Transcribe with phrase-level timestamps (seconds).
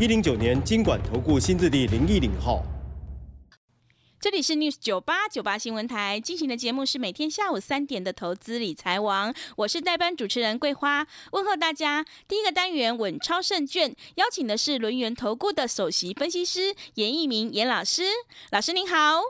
[0.00, 2.64] 一零九年经管投顾新字第零一零号。
[4.18, 12.06] 这里是 News 九八九八新闻台进行的节目是每天下午三点的投资理财王，我是代班主持人桂花，问候大家。
[12.26, 18.04] 第一个单元稳超胜券，邀请的是轮源投顾的首席分析师严一鸣严老师，
[18.52, 19.20] 老师您好。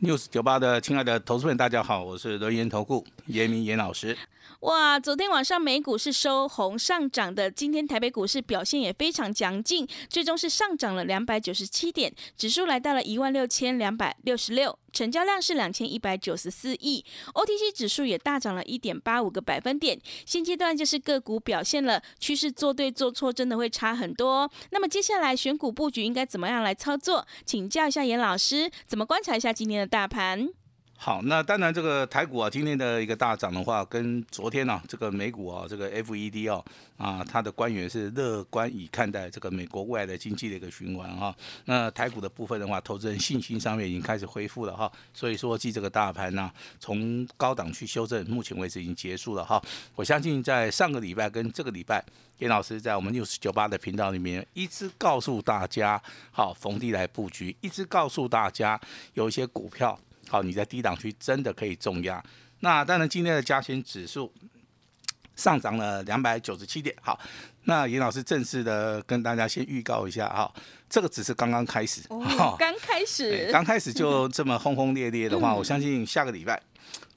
[0.00, 4.16] News 九八的亲爱的投资们，大家好，我是轮源投顾严明严老师。
[4.64, 20.00] 哇，昨天晚上美股是收红上涨的，今天台北股市表现也非常强劲，最终是上涨了两百九十七点，指数来到了一万六千两百六十六，成交量是两千一百九十四亿，OTC 指数也大涨了一点八五个百分点。
[20.24, 24.50] 现阶段就是个股表现了，趋势做对做错真的会差很多。
[24.70, 27.26] 那么接下来选股布局应该怎么样来操作？
[27.44, 30.48] 请教一下严老师，怎么观察一下今天的大盘？
[30.96, 36.64] 好，那当然这个台股啊，今天的一个大涨的话，跟昨天呢这个美股啊，这个 FED 哦
[36.96, 41.34] 啊，它的官员是乐观以看待这个美国未来的经济的一个循环哈。
[41.66, 44.90] 那台股的部分的话，投资人信心上面已经开始恢复了哈。
[45.12, 46.50] 所以说，继这个大盘呢，
[46.80, 49.60] 从高档去修正，目前为止已经结束了哈。
[49.96, 52.02] 我相信在上个礼拜跟这个礼拜，
[52.38, 56.00] 严老师在我们六十九八的频道里面，一直告诉大家，
[56.30, 58.80] 好逢低来布局，一直告诉大家
[59.12, 59.98] 有一些股票。
[60.28, 62.22] 好，你在低档区真的可以重压。
[62.60, 64.32] 那当然，今天的加权指数
[65.36, 66.94] 上涨了两百九十七点。
[67.02, 67.18] 好，
[67.64, 70.50] 那严老师正式的跟大家先预告一下哈，
[70.88, 72.00] 这个只是刚刚开始，
[72.58, 76.58] 刚开始，刚开始就这么轰轰烈烈的话，我相信下个礼拜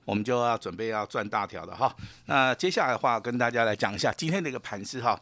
[0.03, 1.96] 我们就要准备要赚大条的哈。
[2.25, 5.19] 那接下来的话，跟大家来讲一下今天的一个盘势哈。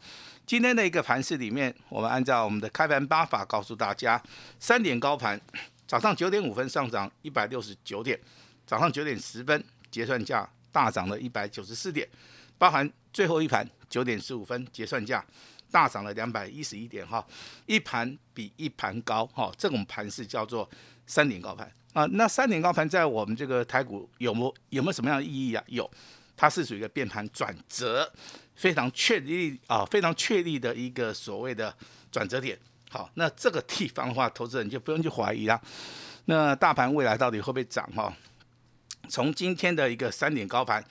[0.48, 4.22] 今天的一个盘势里面，我们按照我们的开盘八法告诉大家，
[4.60, 5.40] 三点高盘。
[5.88, 8.20] 早上九点五分上涨一百六十九点，
[8.66, 12.08] 早上九点十分结算价大涨了一百九十四点，
[12.58, 15.24] 包含最后一盘九点十五分结算价
[15.72, 17.26] 大涨了两百一十一点哈，
[17.66, 20.70] 一盘比一盘高哈，这种盘是叫做
[21.06, 22.06] 三点高盘啊。
[22.12, 25.64] 那三点高盘在我们这个台股有没有没有什么样的意义啊？
[25.68, 25.90] 有，
[26.36, 28.12] 它是属于一个变盘转折，
[28.56, 31.76] 非常确立啊，非常确立的一个所谓的
[32.12, 32.58] 转折点。
[32.96, 35.62] 好，那这个地方的话，投资人就不用去怀疑了。
[36.28, 37.86] 那大盘未来到底会不会涨？
[37.94, 38.16] 哈，
[39.10, 40.82] 从今天的一个三点高盘，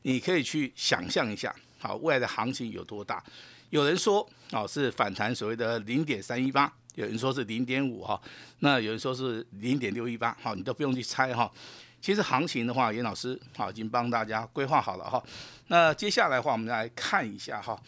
[0.00, 3.22] 你可以去想象一下，好，未来的行情有多大？
[3.68, 8.18] 有人说，哦，是反弹所谓的零点三一八，有人说是零点五，哈，
[8.60, 11.52] 那有人说是零点六一八，好，你都不用去猜，哈。
[12.00, 15.22] 其实行情的话，严老师好已经帮大家规划好了，哈。
[15.66, 17.78] 那接下来的话，我们来看一下，哈。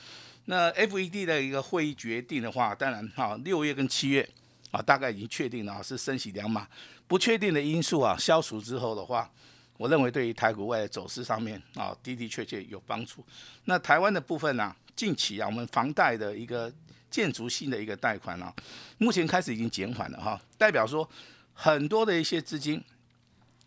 [0.46, 4.28] 那 FED 的一个会议决定的话，当然哈，六月跟七月
[4.72, 6.66] 啊，大概已经确定了是升息两码，
[7.06, 9.30] 不确定的因素啊消除之后的话，
[9.76, 13.24] 我认为对于台股外的走势上面啊的的确确有帮助。
[13.66, 16.72] 那台湾的部分呢，近期啊我们房贷的一个
[17.08, 18.52] 建筑性的一个贷款啊，
[18.98, 21.08] 目前开始已经减缓了哈，代表说
[21.54, 22.82] 很多的一些资金，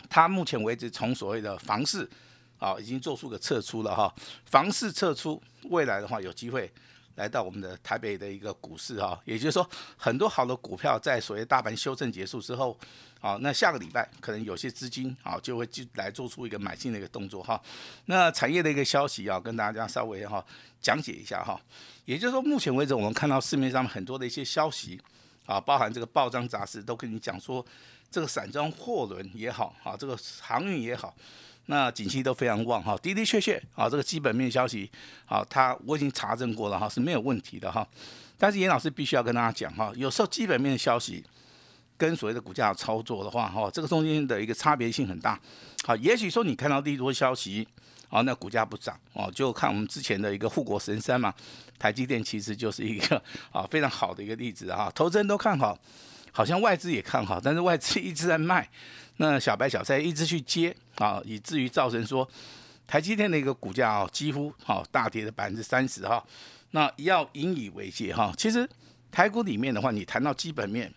[0.10, 2.10] 它目前为止从所谓的房市。
[2.58, 4.14] 啊，已经做出个撤出了哈，
[4.46, 6.72] 房市撤出，未来的话有机会
[7.16, 12.78] 来到我们的台北的一个股市哈，也就是说，很多好的股票在所谓大盘修正结束之后，
[13.22, 17.62] 啊，那下个礼拜可能有些资金啊就会进来做出一个买进的一个动作哈。
[18.06, 20.44] 那产业的一个消息啊，跟大家稍微哈
[20.82, 21.60] 讲解一下哈，
[22.06, 25.00] 也就是说，目前为止我们看到市面上很多的一些消息
[25.46, 27.66] 啊，包含这个报章杂志都跟你讲说，
[28.12, 31.16] 这个散装货轮也好啊，这个航运也好。
[31.68, 34.90] 那景气都非常旺哈，的的确确啊，这个基本面消息
[35.26, 37.88] 啊，它我已经查证过了哈，是没有问题的哈。
[38.38, 41.24] 但是严老师必须要跟大家讲哈，有时候基本面的消息
[41.98, 45.40] 跟所谓的股价操作的话哈，这个中间的一个差别性很大。
[45.84, 47.68] 好，也许说你看到利多消息
[48.10, 51.34] 啊，那股价不涨哦，就看我们之前的一个护国神山嘛，
[51.80, 53.20] 台积电其实就是一个
[53.52, 55.76] 啊 非常好的一个例子哈，投资人都看好，
[56.32, 58.70] 好像外资也看好，但是外资一直在卖。
[59.18, 62.28] 那小白小菜一直去接啊，以至于造成说
[62.86, 66.24] 台积电的一个股价啊，几乎哈大跌了百分之三十哈。
[66.72, 68.34] 那要引以为戒哈。
[68.38, 68.70] 其实
[69.12, 70.94] 台股里面的话，你谈到基本面，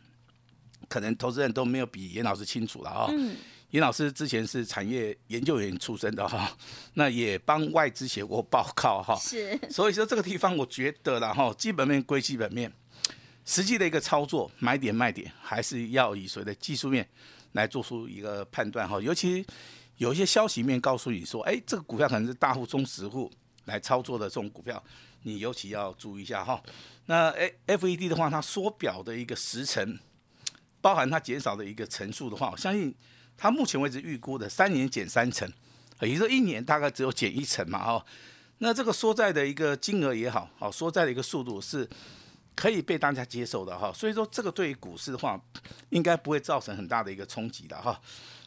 [0.88, 3.06] 可能投资人都没有比严老师清楚了哈。
[3.11, 3.37] 嗯。
[3.70, 6.50] 严老师之前是产业研究员出身的哈，
[6.94, 9.15] 那也帮外资写过报告哈。
[9.17, 9.59] 是。
[9.70, 12.73] 所以说这个地方，我觉得了哈，基本面归基本面。
[13.44, 17.06] 实际的一个操作，买点卖点，还是要以所谓的技术面
[17.52, 19.00] 来做出一个判断哈。
[19.00, 19.44] 尤其
[19.96, 23.30] 有一些消息面告诉你说，哎，这个股票可能是大户、中实户
[23.64, 24.82] 来操作的这种股票，
[25.22, 26.62] 你尤其要注意一下哈。
[27.06, 29.98] 那 A F E D 的话，它缩表的一个时程，
[30.80, 32.94] 包含它减少的一个层数的话，我相信
[33.36, 35.50] 它目前为止预估的三年减三成，
[36.00, 38.04] 也就是一年大概只有减一成嘛哈。
[38.58, 41.88] 那这个缩债的一个金额也好，好缩债的一个速度是
[42.58, 43.93] 可以被大家接受的哈。
[43.93, 45.40] 所以说这个对于股市的话，
[45.90, 48.00] 应该不会造成很大的一个冲击的哈。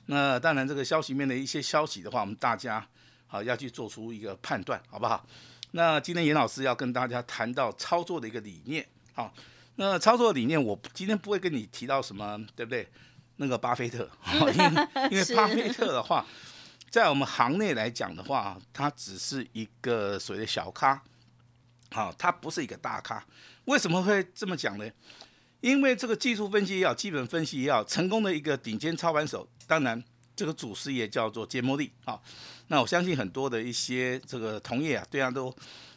[0.07, 2.85] 那当然这个消息面的一些消息的话，我们大家
[3.27, 5.25] 啊要去做出一个判断，好不好？
[5.71, 9.33] 那今天严老师要跟大家谈到操作的一个理念，好，
[9.75, 12.85] 那操作理念我今天不会跟你提到什么，对不对？
[13.37, 14.53] 那个巴菲特， 因为
[15.11, 16.25] 因为巴菲特的话，
[16.89, 21.01] 在我们行内来讲的话，他只是一个所谓的小咖，
[21.91, 23.25] 好，他不是一个大咖。
[23.71, 24.91] 为什么会这么讲呢？
[25.61, 30.03] 因为这个技术分析也好，基本分析也好，成功的一个顶尖操盘手，当然
[30.35, 32.19] 这个祖师爷叫做杰莫利，啊。
[32.67, 35.55] 那我相信很多的一些这个同业啊，对他都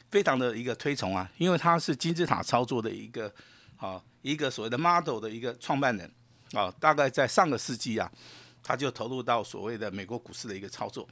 [0.08, 3.32] 非常的一个推崇啊，因为他是金字塔操作的一个
[3.76, 6.08] 啊一个所谓的 model 的一个创办人
[6.52, 8.08] 啊，大概在上个世纪啊，
[8.62, 11.08] 他就投入到所谓的美国股市的一个操作。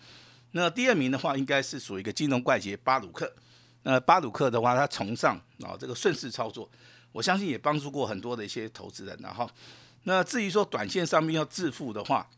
[0.52, 3.34] 那第二名的话，应该是属于一个金融怪杰巴鲁克。
[3.82, 6.70] 那巴鲁克的话，他崇尚啊这个顺势操作，
[7.12, 9.18] 我相信也帮助过很多的一些投资人。
[9.22, 9.48] 然后，
[10.04, 12.28] 那至于说短线上面要致富的话，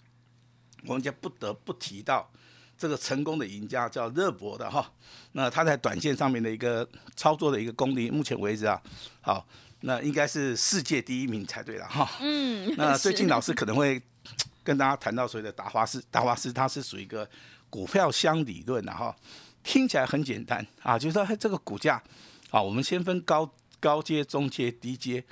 [0.87, 2.31] 我们就不得不提到。
[2.77, 4.93] 这个成功的赢家叫热博的哈，
[5.31, 8.83] 那他在短线上面的一个操作的一个功力，目前为止啊，
[9.21, 9.47] 好，
[9.83, 12.11] 那应该是世界第一名才对了哈。
[12.21, 14.03] 嗯，那最近老师可能会
[14.65, 17.27] 跟大家谈到所谓的达华斯，达华斯它是属于一个
[17.71, 19.15] 股票箱理论的哈，
[19.65, 22.01] 听起来很简单啊，就是说这个股价
[22.51, 25.25] 啊，我们先分高高阶、中阶、低阶，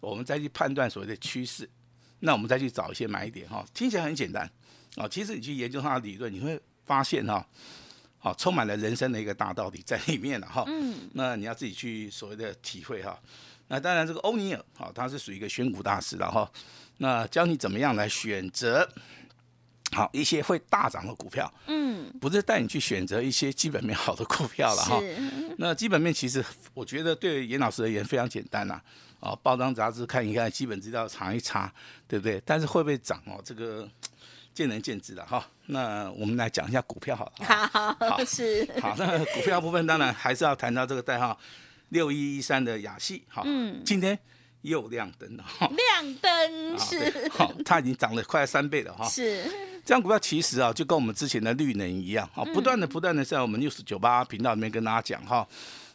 [0.00, 1.66] 我们再去判断所谓的趋势，
[2.20, 4.50] 那我们再去找一些买点哈，听起来很简单
[4.96, 6.60] 啊，其实你去研究它的理论，你会。
[6.86, 7.44] 发现哈，
[8.16, 10.62] 好，充满了人生的一个大道理在里面了哈。
[10.68, 11.10] 嗯。
[11.14, 13.20] 那你要自己去所谓的体会哈。
[13.66, 16.48] 那当然，这个欧尼尔好，他是属于一个选股大师了哈。
[16.98, 18.88] 那教你怎么样来选择
[19.96, 21.52] 好一些会大涨的股票。
[21.66, 22.12] 嗯。
[22.20, 25.02] 不是带你去选择一些基本面好的股票了哈。
[25.58, 26.44] 那基本面其实
[26.74, 28.80] 我觉得对严老师而言非常简单呐。
[29.20, 31.72] 啊，报章杂志看一看，基本资料查一查，
[32.06, 32.40] 对不对？
[32.44, 33.40] 但是会不会涨哦？
[33.44, 33.88] 这个。
[34.56, 37.96] 见仁见智了哈，那我们来讲一下股票好了。
[38.00, 38.94] 好，是好。
[38.96, 41.38] 那股票部分当然还是要谈到这个代号
[41.90, 44.18] 六一一三的雅戏，好，嗯，今天
[44.68, 45.68] 又亮灯了哈。
[45.68, 49.08] 亮灯是，好，它已经涨了快三倍了哈。
[49.08, 49.44] 是，
[49.84, 55.46] 这样股票其实啊，就跟我们之前的绿能一样，啊，不断的不断的在我们六十九八频道里面跟大家讲哈。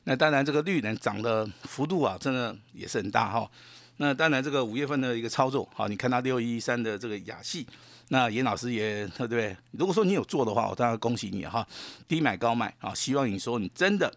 [0.06, 3.50] 那当然这个绿能涨的幅度啊，真的也是很大哈。
[3.98, 7.68] 那当然这个五月份的一个操作，好，你看到六一一三的这个雅戏。
[8.14, 9.56] 那严老师也对不对？
[9.72, 11.66] 如果说你有做的话，我当然恭喜你哈，
[12.10, 12.94] 低买高卖啊！
[12.94, 14.14] 希望你说你真的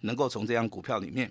[0.00, 1.30] 能够从这样股票里面，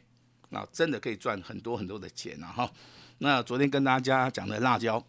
[0.52, 2.72] 啊，真的可以赚很多很多的钱啊哈！
[3.20, 5.04] 那昨天跟大家讲的辣椒，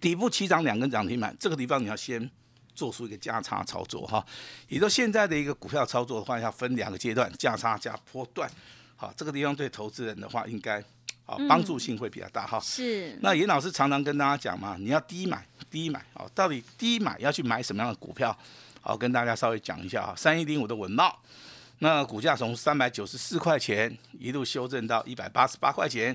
[0.00, 2.30] 底部起涨两根涨停板，这个地方你要先
[2.74, 4.24] 做出一个价差操作哈。
[4.68, 8.50] 也就现在的一个股票操作的话，要分两个阶段，价差加波段。
[8.96, 10.78] 好，这个地方对投资人的话，应该
[11.26, 12.60] 啊帮助性会比较大哈。
[12.60, 13.18] 是。
[13.22, 15.46] 那严老师常常跟大家讲嘛，你要低买。
[15.70, 18.36] 低买哦，到底低买要去买什么样的股票？
[18.80, 20.14] 好，跟大家稍微讲一下啊。
[20.16, 21.16] 三一零五的文茂，
[21.82, 26.14] 那股价从三百九十四块钱一路修正到一百八十八块钱，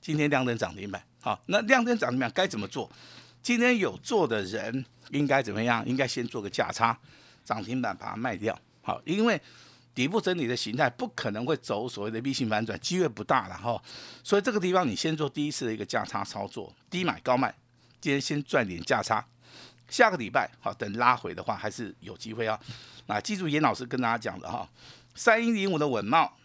[0.00, 1.00] 今天亮灯涨停板。
[1.20, 2.90] 好，那亮灯涨停板该怎么做？
[3.40, 5.86] 今天有做的人应该怎么样？
[5.86, 6.98] 应该先做个价差，
[7.44, 8.58] 涨停板把它卖掉。
[8.82, 9.40] 好，因为
[9.94, 13.80] 底部整理的形态不可能会走所谓的 V 型反转，机会不大了哈。
[14.24, 17.54] 所以这个地方你先做第一次的一个价差操作，低买高卖。
[18.00, 19.24] 今天先赚点价差，
[19.88, 22.58] 下个礼拜好等拉回的话还是有机会啊。
[23.06, 24.66] 那记住严老师跟大家讲的哈，
[25.14, 26.36] 三一零五的稳茂，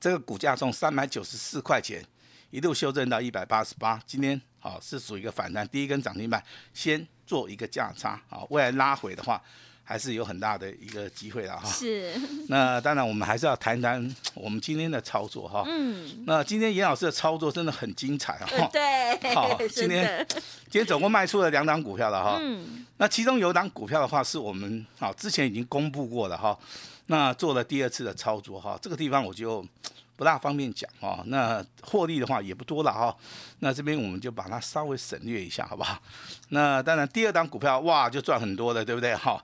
[0.00, 2.04] 这个股价从三百九十四块钱
[2.50, 9.42] 一路修正到一百八十八，今天好是属于一个反弹，第一根涨停板，先做一个价差好，未来拉回的话。
[9.84, 11.68] 还是有很大的一个机会了哈。
[11.68, 12.12] 是。
[12.48, 15.62] 那当然，我们还是要谈谈 我们今天的操作哈。
[15.66, 16.24] 嗯。
[16.26, 18.68] 那今天严老师的操作真的很精彩哈。
[18.72, 19.34] 对。
[19.34, 22.38] 好， 今天今天总共卖出了两档股票了哈。
[22.40, 22.86] 嗯。
[22.96, 26.58] 那其中有档股票的话，是我们啊之前已经公布过了哈。
[27.06, 29.62] 那做了第二次的操作哈，这个地方我就
[30.16, 31.22] 不大方便讲哈。
[31.26, 33.14] 那获利的话也不多了哈。
[33.58, 36.00] 那这边我们就把它稍微省略一下好不好？
[36.48, 39.42] 那当然第二档股票哇就赚很多了，对不对哈？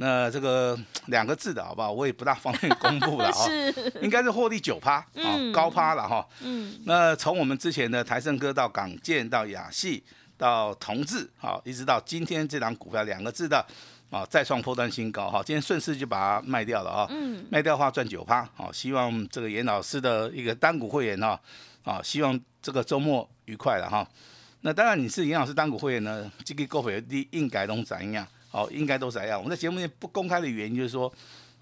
[0.00, 1.90] 那这个两个字的好不好？
[1.90, 6.24] 我也不大方便公布了 哈，是，应该是获利九趴啊嗯，高趴了哈。
[6.40, 10.04] 嗯，那从我们之前的台盛哥到港建到亚细
[10.36, 13.66] 到同志，好，一直到今天这档股票两个字的
[14.08, 21.40] 啊再创破断新高哈，今天顺势就把它卖掉了啊，嗯，卖掉的话赚九趴，好，希望这个严老师的一个单股会员哈，
[21.82, 24.08] 啊，希望这个周末愉快了哈。
[24.60, 28.24] 那当然你是严老师单股会员呢，这个购费的应该都怎样？
[28.48, 29.38] 好，应该都是这样？
[29.38, 31.12] 我们在节目里不公开的原因就是说，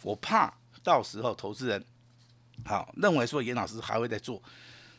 [0.02, 0.52] 我怕
[0.82, 1.84] 到时候投资人
[2.64, 4.40] 好认为说严老师还会再做。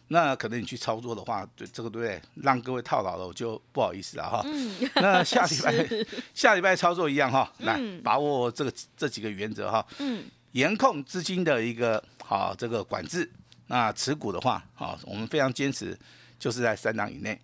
[0.10, 2.22] 那可能你去操作的话，对这个对不对？
[2.36, 4.42] 让各位套牢了，我就不好意思了哈。
[4.46, 9.86] 嗯，那下礼拜下礼拜操作一样哈， 来嗯把握这个这几个原则哈。
[10.00, 13.30] 嗯，严控资金的一个好这个管制。
[13.68, 15.98] 那持股的话，好，我们非常坚持，
[16.40, 17.38] 就是在三档以内，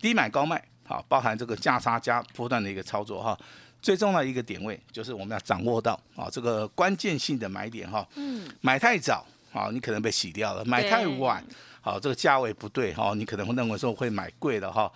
[0.00, 3.36] 低买高卖，好，包含这个价差加波段的一个操作哈。
[3.82, 8.06] 最重要的一个点位就是我们要掌握到啊这个关键性的买点哈。
[8.16, 11.44] 嗯，买太早，好，你可能被洗掉了；买太晚，
[11.80, 14.90] 好，这个价位不对，哈，你可能会认为说会买贵了哈。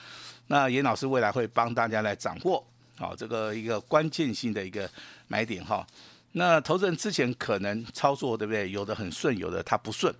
[0.49, 2.65] 那严老师未来会帮大家来掌握，
[2.97, 4.91] 好，这个一个关键性的一个
[5.29, 5.87] 买点哈。
[6.33, 8.71] 那投资人之前可能操作对不对？
[8.71, 10.13] 有的很顺，有的他不顺，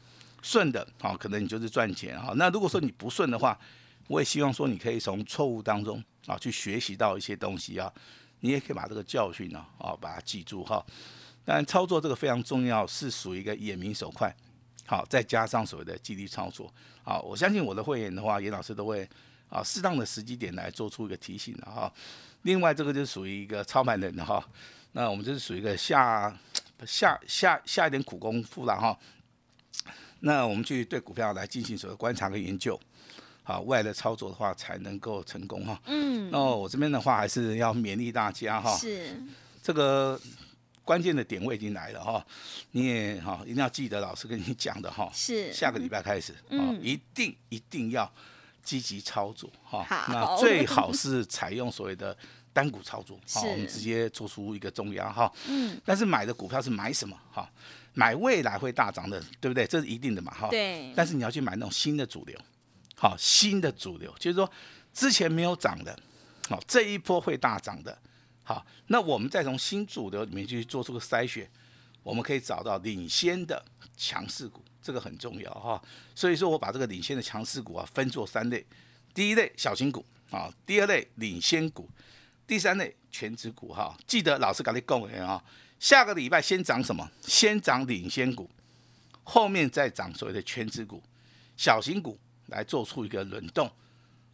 [0.43, 2.33] 顺的好，可能你就是赚钱哈。
[2.37, 3.59] 那如果说你不顺的话，
[4.07, 7.93] 我也希望说你可以从错误当中啊去学习到一些东西啊，
[8.41, 10.85] 你也可以把这个教训呢啊把它记住哈。
[11.45, 14.35] 当然操作这个非常重要，是属于一个眼明手快，
[14.87, 19.09] 好，再加上所谓的纪律操作，好，我相信我的会员的话，严老师都会
[19.49, 21.93] 啊适当的时机点来做出一个提醒的哈。
[22.43, 24.43] 另外这个就属于一个操盘人的哈，
[24.93, 26.35] 那我们就是属于一个下
[26.87, 28.97] 下下下一点苦功夫了哈。
[30.21, 32.79] 那我们去对股票来进行所谓观察跟研究，
[33.51, 35.81] 好，未来的操作的话才能够成功哈。
[35.87, 39.21] 嗯，那我这边的话还是要勉励大家哈，是，
[39.63, 40.21] 这个
[40.85, 42.25] 关键的点位已经来了哈，
[42.71, 48.11] 你也哈一定要记得老师跟你讲的哈，是，下个礼拜开始，啊嗯，一定一定要
[48.63, 49.85] 积极操作哈。
[49.85, 52.17] 好那最好 是采用所谓的
[52.53, 55.33] 单股操作，好，我们直接做出一个中央哈。
[55.49, 57.51] 嗯，但是买的股票是买什么哈？
[57.93, 59.67] 买未来会大涨的，对不对？
[59.67, 60.49] 这是一定的嘛哈。
[60.49, 62.39] 对，但是你要去买那种新的主流，
[63.01, 64.49] 好，新的主流就是说
[64.93, 65.99] 之前没有涨的，
[66.51, 67.97] 好，这一波会大涨的，
[68.45, 71.51] 好，那我们再从新主流里面去做出个筛选，
[72.03, 73.65] 我们可以找到领先的
[73.97, 75.83] 强势股，这个很重要哈。
[76.15, 78.63] 所以说我把这个领先的强势股啊分作三类，
[79.15, 81.89] 第一类小型股啊，第二类领先股，
[82.47, 83.97] 第三类全职股哈。
[84.07, 85.43] 记得老师跟你讲的啊，
[85.79, 87.11] 下个礼拜先涨什么？
[87.23, 88.51] 先涨领先股。
[89.25, 91.03] 后面再涨所谓的全职股、
[91.57, 92.19] 小型股
[92.51, 93.71] 来做出一个轮动。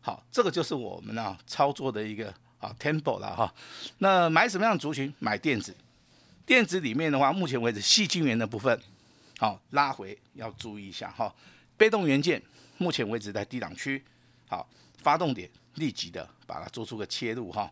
[0.01, 3.53] 好，这个就是我们啊操作的一个啊 tempo 了哈。
[3.99, 5.13] 那买什么样的族群？
[5.19, 5.77] 买电子，
[6.45, 8.81] 电子里面的话，目前为止细晶圆的部分，
[9.39, 11.35] 好拉回要注意一下哈。
[11.77, 12.43] 被动元件
[12.79, 14.03] 目前为止在低档区，
[14.49, 14.69] 好
[15.03, 17.71] 发动点立即的把它做出个切入哈。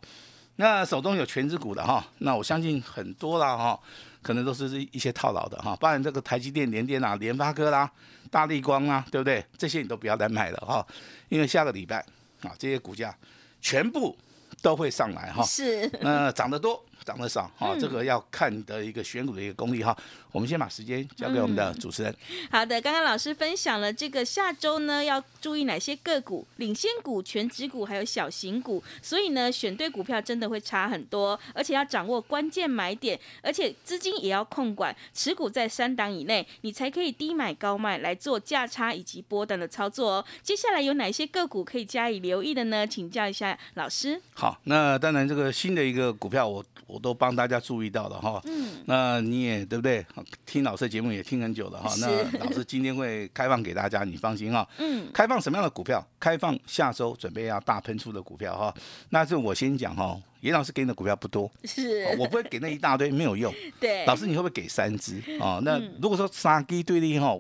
[0.57, 3.81] 那手中有全指股的哈，那我相信很多啦哈，
[4.25, 7.89] 可能都是一些套牢的哈，不然这个台积电、联电啊、联发科啦、
[8.31, 9.45] 大力光啊，对不对？
[9.59, 10.85] 这些你都不要再买了哈，
[11.29, 11.99] 因为下个礼拜
[12.41, 13.15] 啊，这些股价
[13.61, 14.17] 全部
[14.63, 15.43] 都会上来哈。
[15.45, 19.97] 是，那涨得多，涨得少哈，这个要看你的一个选股的一个功力哈。
[20.33, 22.13] 我们先把时间交给我们的主持人。
[22.51, 40.25] 好的，刚刚老师分享了这个下周呢要注意哪些个股，领先股、全指股还有小型股，所以呢选对股票真的会差很多，而且要掌握关键买点，而且资金也要控管，持股在三档以内，你才可以低买高卖来做价差以及波段的操作哦。
[40.43, 42.85] 接下来有哪些个股可以加以留意的呢？
[42.85, 44.21] 请教一下老师。
[44.35, 48.41] 好，那当然这个新的一个股票我我都帮大家注意到了哈。
[48.45, 50.05] 嗯，那你也对不对？
[50.47, 51.89] 听老师的节目也听很久了哈。
[51.91, 54.67] 是那老师今天会开放给大家，你放心哈。
[54.79, 56.07] 嗯，开放什么样的股票？
[56.19, 58.75] 开放下周准备要大喷出的股票哈。
[59.11, 63.53] 那是我先讲哈，严老师给你的股票不多，是哦，我不会给那一大堆，没有用。
[63.81, 65.61] 对，老师，你会不会给三只啊？
[65.63, 67.37] 那嗯如果说三基对立哈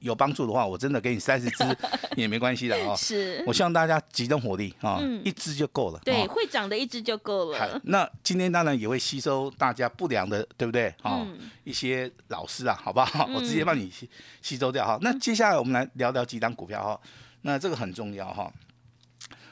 [0.00, 1.64] 有帮助的话，我真的给你三十只
[2.16, 2.94] 也没关系的哦。
[2.96, 6.00] 是我，希望大家集中火力啊，嗯一只就够了。
[6.04, 7.80] 对，哦会长的一只就够好了。
[7.84, 10.88] 那今天当然也会吸收大家不良的，对不对？
[11.02, 13.26] 哦，嗯一些老师啊，好不好？
[13.28, 14.08] 嗯我直接帮你吸
[14.42, 14.98] 吸收掉哈。
[15.02, 17.00] 那接下来我们来聊聊几档股票哈。
[17.42, 18.52] 那这个很重要哈。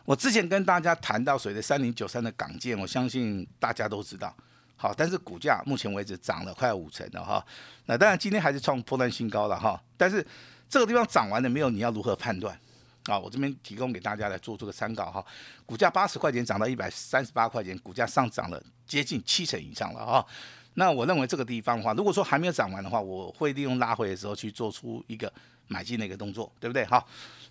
[0.04, 4.32] 我之前跟大家谈到谁的三零九三的港建，我相信大家都知道。
[4.76, 7.44] 好，但是股价目前为止涨了快五成了哈。
[7.86, 9.82] 那当然今天还是创破断新高了哈。
[9.96, 10.24] 但是
[10.68, 11.70] 这个地方涨完了没有？
[11.70, 12.58] 你要如何判断？
[13.04, 15.24] 啊，我这边提供给大家来做这个参考哈。
[15.64, 20.26] 股价八十块钱涨到一百三十八块钱，股价上涨了接近七成以上了哈。
[20.74, 25.32] 那我认为这个地方的话，如果说还没有涨完的话，我会利用拉回的时候去做出一个
[25.68, 26.84] 买进的一个动作，对不对？
[26.84, 27.06] 好，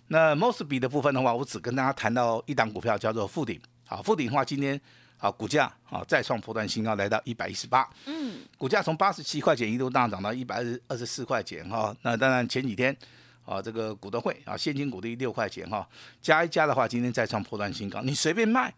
[0.08, 3.60] 那 most 比的部分的话，我只跟大家谈到一档股票叫做富鼎。
[3.86, 4.80] 好，富鼎的话，今天
[5.16, 7.88] 好股价啊再创破断新高，来到一百一十八。
[8.06, 11.94] 嗯，股价从八十七块钱一度大涨到一百二二十四块钱哈。
[12.02, 12.96] 那当然前几天
[13.44, 15.88] 啊，这个股东会啊，现金股利六块钱哈，
[16.20, 18.72] 加一加的话，今天再创破断新高，你随便卖。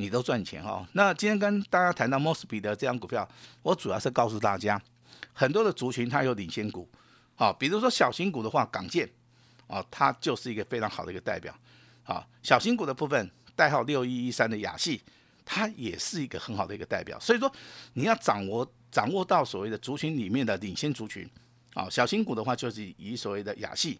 [0.00, 3.28] 你都赚钱哈，那今天跟大家谈到 Mosby 的这张股票，
[3.62, 4.80] 我主要是告诉大家，
[5.32, 6.88] 很多的族群它有领先股，
[7.34, 9.10] 好，比如说小型股的话，港建，
[9.66, 11.52] 啊，它就是一个非常好的一个代表，
[12.04, 15.02] 啊，小型股的部分，代号六一一三的雅系，
[15.50, 17.50] 它也是一个很好的一个代表，所以说
[17.94, 21.26] 你要掌握掌握到所谓的族群里面的领先族群，
[21.72, 23.98] 啊，小型股的话就是以所谓的亚系。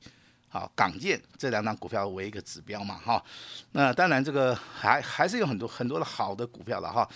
[0.51, 3.23] 好，港建这两档股票为一个指标嘛，哈，
[3.73, 7.07] 那当然这个还还是有很多很多的好的股票了哈。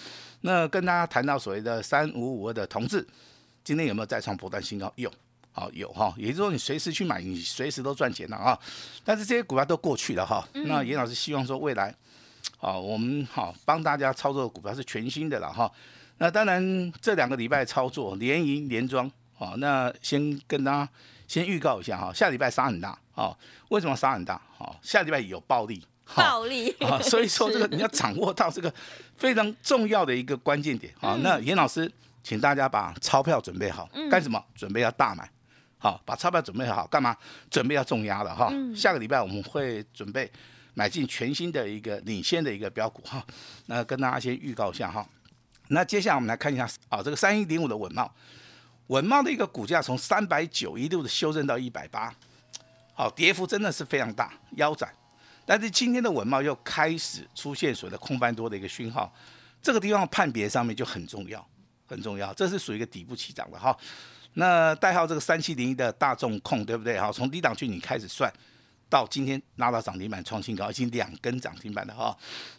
[0.42, 3.06] 那跟大家谈到所谓的三五五二的同志，
[3.64, 4.92] 今天有没有再创波段新高？
[4.96, 5.10] 有，
[5.50, 8.58] 好有哈，也就是说你随时去买，你随时都赚钱了啊。
[9.02, 10.46] 但是这些股票都过去了哈。
[10.52, 11.94] 那严老师希望说未来，
[12.62, 15.70] 啊，我们好帮大家操作的股票是全新的了哈。
[16.18, 20.88] 那当然这两个礼拜操作连赢连庄，啊，那先跟大家
[21.26, 22.96] 先预告一下哈，下礼拜杀很大。
[23.16, 23.36] 啊，
[23.70, 24.34] 为什么杀很大？
[24.58, 28.72] 啊，下礼拜有暴利，暴利啊，所以说这个 你要掌握到这个
[29.16, 31.18] 非常重要的一个关键点啊。
[31.20, 31.90] 那严老师，
[32.22, 34.42] 请大家把钞票准备好，干什么？
[34.54, 35.28] 准备要大买，
[35.78, 37.16] 好，把钞票准备好，干嘛？
[37.50, 38.50] 准备要重压了哈。
[38.74, 40.30] 下个礼拜我们会准备
[40.74, 43.24] 买进全新的一个领先的一个标股哈。
[43.66, 45.06] 那跟大家先预告一下哈。
[45.68, 48.12] 那接下来我们来看一下啊，这个三一零五的稳茂，
[48.88, 52.14] 稳茂的一个股价从三百九一路的修正到一百八。
[52.94, 54.92] 好，跌幅真的是非常大，腰斩。
[55.46, 59.12] 但是今天的稳茂又开始出现所谓的空翻多的一个讯号，
[59.62, 61.44] 这个地方判别上面就很重要，
[61.86, 62.32] 很重要。
[62.34, 63.76] 这是属于一个底部起涨的哈。
[64.34, 66.98] 那代号这个三七零一的大众控，对不对？
[66.98, 68.32] 好，从低档区你开始算，
[68.92, 72.14] 到今天拉到涨停板创新高，已经两根涨停板了哈。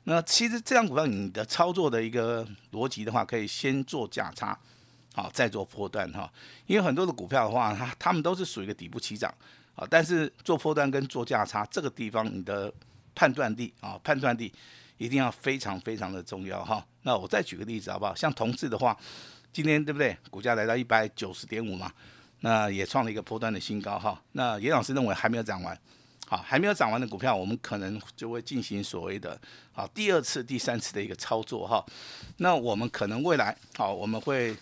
[0.05, 4.57] 那其实这张股票你的操作的一个逻辑的话，可以先做价差，
[5.13, 6.27] 好，再做波段哈。
[6.65, 9.31] 因为很多的股票的话，它它们都是属于一个底部起涨。
[9.75, 12.73] 啊，但是做破段跟做价差这个地方，你的
[13.13, 14.51] 判断力啊，判断力
[14.97, 16.83] 一定要非常非常的重要哈。
[17.03, 18.15] 那我再举个例子好不好？
[18.15, 18.97] 像同志的话，
[19.51, 20.17] 今天对不对？
[20.31, 21.91] 股价来到一百九十点五嘛，
[22.41, 24.21] 那也创了一个破段的新高哈。
[24.33, 25.75] 那严老师认为还没有涨完，
[26.27, 29.39] 好，还没有涨完的股票，我们可能就会进行所谓的
[29.73, 31.85] 啊第二次、第三次的一个操作哈。
[32.37, 34.55] 那我们可能未来好，我们会。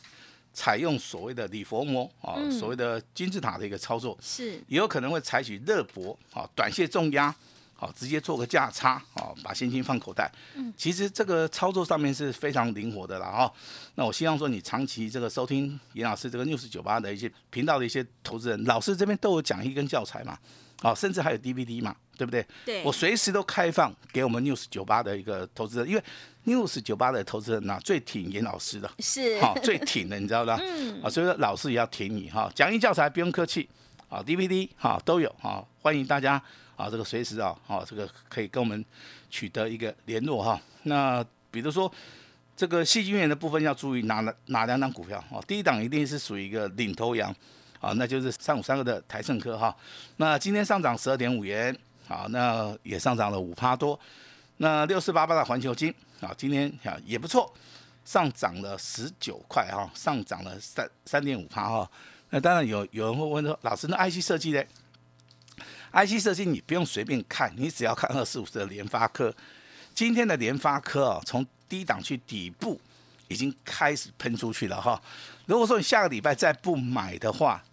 [0.53, 7.33] 采用所谓的礼佛摩啊，所谓的金字塔的一个操作，是也有可能会采取热博啊，短线重压，
[7.73, 10.29] 好直接做个价差啊，把现金放口袋。
[10.55, 13.53] 嗯，其实这个操作上面是非常灵活的了哈。
[13.95, 20.37] 那我希望说你长期这个收听严老师这个六四九八的一些频道的一些投资人，老师这边都有讲义跟教材嘛，
[20.81, 21.95] 啊，甚至还有 DVD 嘛。
[22.17, 22.45] 对不对？
[22.63, 26.03] 对，我随时都开放给我们 News 九八的一个投资人，因为
[26.45, 30.55] News 九八的投资人呐最挺严老师的，是哈最挺的，你知道吧？
[30.61, 32.51] 嗯，啊，所以说老师也要挺你哈。
[32.53, 33.67] 讲义教材不用客气，
[34.07, 36.39] 啊，DVD 哈都有哈，欢迎大家
[36.75, 38.85] 啊，这个随时啊，啊，这个可以跟我们
[39.31, 40.61] 取得一个联络哈。
[40.83, 41.91] 那比如说
[42.55, 45.41] 这个细菌源的部分要注意哪哪两档股票啊？
[45.47, 47.35] 第一档一定是属于一个领头羊
[47.81, 49.75] 啊，那就是三五三二的台盛科哈。
[50.15, 51.77] 那今天上涨十二点五元。
[52.07, 53.97] 好，那也上涨了五趴多。
[54.57, 57.49] 那六四八八的环球金啊，今天啊也不错，
[58.03, 61.89] 上涨了十九块哈，上涨了三三点五趴哈。
[62.31, 64.61] 那当然有有人会问说，老师，那 IC 设计呢
[65.93, 69.33] ？IC 设计你不用随便看，你只要看二四五的联发科。
[69.95, 72.81] 今天的联发科啊，从低档去底部
[73.29, 75.01] 已经开始喷出去了哈。
[75.45, 77.63] 如果说你下个礼拜再不买的话，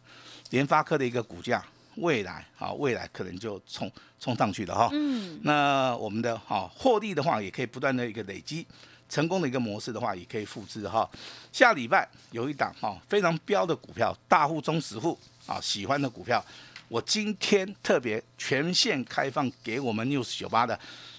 [0.50, 1.64] 联发科的一个股价。
[2.00, 4.88] 未来啊，未来可能就冲冲上去了哈。
[4.92, 8.64] 嗯，那我们的哈获利的话，也可以不断的一个累积，
[9.08, 11.10] 成功的一个模式的话，也可以复制哈。
[11.50, 16.40] 下礼拜有一档哈非常标的股票，大户中实户啊喜欢的股票，
[16.86, 20.78] 我今天特别全线开放给我们 news 九八的。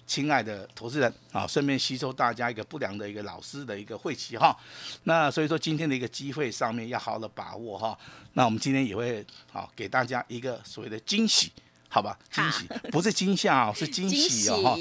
[0.09, 4.57] 亲爱的投资人啊，顺便吸收大家一个不良的一个老师的一个晦气哈。
[5.03, 7.95] 那所以说今天的一个机会上面要好好的把握哈。
[8.33, 11.51] 那我们今天也会好给大家一个所谓的惊喜，
[11.89, 12.17] 好吧？
[12.31, 14.77] 惊喜不是惊吓哦， 是惊喜哦哈。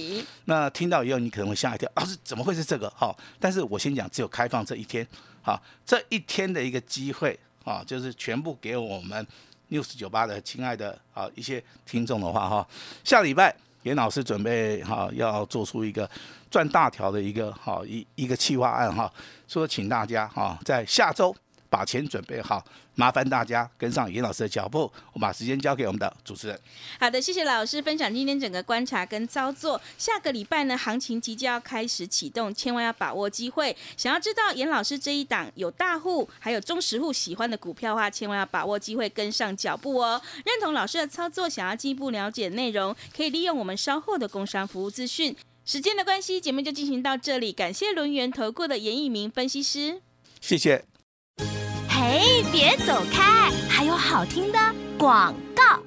[0.46, 3.14] 那听到以后你可能会吓一跳，啊是怎么会是这个哈？
[3.38, 5.06] 但是我先讲，只有开放这一天，
[5.42, 9.26] 好，这一天的一个机会啊，就是全部给我们
[9.68, 12.66] 六四九八的亲爱的啊一些听众的话哈，
[13.04, 13.54] 下礼拜。
[13.88, 16.08] 严老师准备哈要做出一个
[16.50, 19.10] 赚大条的一个哈一一个企划案哈，
[19.48, 21.34] 说请大家哈在下周
[21.70, 24.90] 把钱准备好，麻烦大家跟上严老师的脚步。
[25.12, 26.60] 我把时间交给我们的主持人。
[26.98, 29.80] 好的，谢谢老师分享今天整个观察跟操作。
[29.96, 33.76] 下个礼拜呢，行情即将要开始启动，千万要把握机会。
[33.96, 40.20] 想要知道严老师这一档有大户还有中实户喜欢的股票的话，千万要把握机会跟上脚步哦。
[40.44, 45.36] 认同老师的操作，想要进一步了解内容，可以利用我们稍后的工商服务资讯。
[45.64, 47.52] 时间的关系，节目就进行到这里。
[47.52, 50.00] 感谢轮圆投顾的严一鸣分析师，
[50.40, 50.82] 谢谢。
[52.18, 54.58] 哎，别走开，还有好听的
[54.98, 55.80] 广告。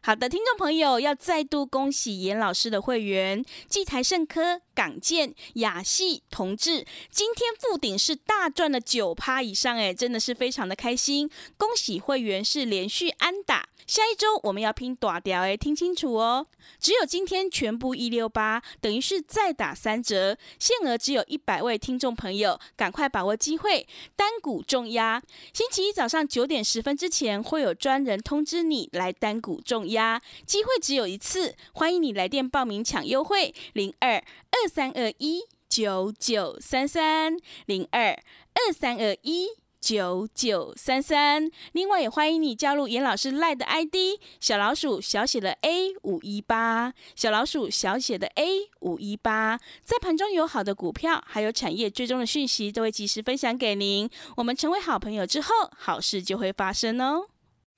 [0.00, 11.28] 好的，听众朋友，要再度恭喜严老师的会员，季台盛科、港建、亚系、同志，今天复顶是大赚了九趴以上，哎，真的是非常的开心。
[11.56, 16.46] 恭喜会员是连续安打，下一周我们要拼短条，哎，听清楚哦。
[16.78, 25.20] 只有今天全部一六八，等于是再打三折，限额只有一百位听众朋友，赶快把握机会，单股重压。
[25.52, 29.80] 星期一早上九点十分之前，会有专人通知你来单股重。
[29.90, 34.22] 压机会只有一次，欢迎你来电报名抢优惠，零二
[34.62, 39.48] 二三二一九九三三零二二三二一
[39.80, 41.50] 九九三三。
[41.72, 54.10] 另外也欢迎你加入严老师赖的 ID 小老鼠小写的 A 五一八，小老鼠小写的 A 五一八，在盘中有好的股票，还有产业追踪的讯息，都会及时分享给您。
[54.36, 57.29] 我们成为好朋友之后，好事就会发生哦。